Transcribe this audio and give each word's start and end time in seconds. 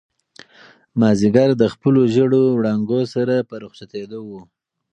مازیګر 0.99 1.49
د 1.57 1.63
خپلو 1.73 2.01
ژېړو 2.13 2.41
وړانګو 2.57 2.99
سره 3.13 3.35
په 3.49 3.55
رخصتېدو 3.63 4.19
و. 4.29 4.31